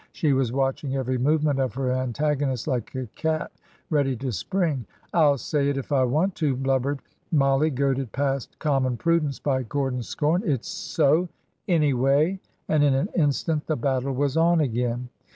[0.13, 3.51] She was watching every movement of her antagonist like a cat
[3.91, 8.57] ready to spring.'' I 'll say it if I want to," blubbered Mollie, goaded past
[8.57, 10.41] common prudence by Gordon's scorn.
[10.43, 11.29] It 's so,
[11.67, 15.09] any way!" And in an instant the battle was on again.